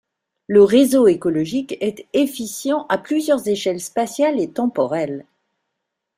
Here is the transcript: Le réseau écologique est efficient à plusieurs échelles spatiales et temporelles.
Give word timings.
Le 0.47 0.63
réseau 0.63 1.05
écologique 1.05 1.77
est 1.79 2.07
efficient 2.13 2.87
à 2.89 2.97
plusieurs 2.97 3.47
échelles 3.47 3.79
spatiales 3.83 4.39
et 4.39 4.49
temporelles. 4.49 5.27